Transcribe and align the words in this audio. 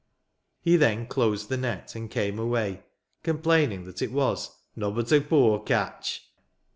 He 0.61 0.77
then 0.77 1.05
closed 1.05 1.47
the 1.49 1.57
net, 1.57 1.93
and 1.93 2.09
came 2.09 2.39
away, 2.39 2.81
complaining 3.21 3.83
that 3.83 4.01
it 4.01 4.11
was 4.11 4.49
"nobbut 4.75 5.11
a 5.15 5.21
poor 5.21 5.59
catch." 5.59 6.23